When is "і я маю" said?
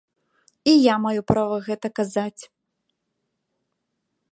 0.63-1.21